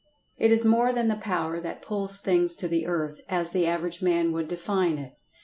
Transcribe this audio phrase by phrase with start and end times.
[0.35, 4.01] It is more than the power that "pulls things to the earth," as the average
[4.01, 5.13] man would define it.